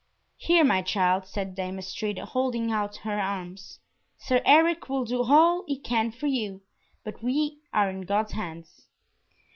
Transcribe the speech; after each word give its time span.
"Here, 0.37 0.63
my 0.63 0.81
child," 0.81 1.27
said 1.27 1.53
Dame 1.53 1.77
Astrida, 1.77 2.25
holding 2.25 2.71
out 2.71 2.95
her 3.05 3.19
arms, 3.21 3.77
"Sir 4.17 4.41
Eric 4.45 4.89
will 4.89 5.05
do 5.05 5.21
all 5.31 5.63
he 5.67 5.77
can 5.77 6.11
for 6.11 6.25
you, 6.25 6.61
but 7.03 7.21
we 7.21 7.59
are 7.71 7.87
in 7.87 8.01
God's 8.01 8.31
hands!" 8.31 8.87